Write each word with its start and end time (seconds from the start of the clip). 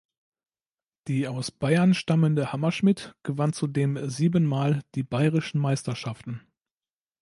Die 1.07 1.27
aus 1.27 1.51
Bayern 1.51 1.93
stammende 1.93 2.51
Hammerschmid 2.51 3.13
gewann 3.21 3.53
zudem 3.53 4.09
siebenmal 4.09 4.81
die 4.95 5.03
Bayerischen 5.03 5.59
Meisterschaften. 5.61 6.41